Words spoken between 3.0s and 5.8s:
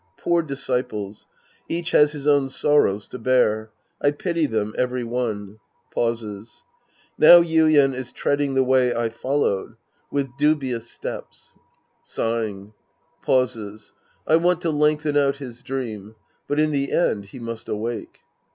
to bear. I pity them every one.